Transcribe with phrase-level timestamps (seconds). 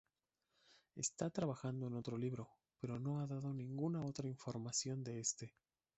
[0.95, 5.53] Está trabajando en otro libro, pero no ha dado ninguna otra información de este.